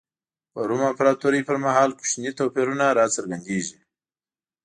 [0.51, 3.77] په روم امپراتورۍ پر مهال کوچني توپیرونه را څرګندېږي.